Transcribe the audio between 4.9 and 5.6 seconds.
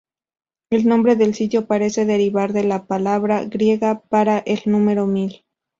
mil.